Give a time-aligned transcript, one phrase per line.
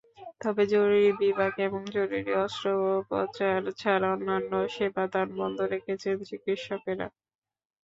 [0.41, 7.07] তবে জরুরি বিভাগ এবং জরুরি অস্ত্রোপচার ছাড়া অন্যান্য সেবাদান বন্ধ রেখেছেন চিকিৎসকেরা।